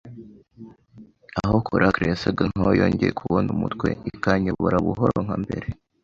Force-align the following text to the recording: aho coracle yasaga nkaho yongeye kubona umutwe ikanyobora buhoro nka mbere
aho 1.41 1.55
coracle 1.67 2.03
yasaga 2.11 2.43
nkaho 2.51 2.71
yongeye 2.79 3.11
kubona 3.19 3.47
umutwe 3.55 3.87
ikanyobora 4.11 4.77
buhoro 4.85 5.17
nka 5.25 5.35
mbere 5.43 5.67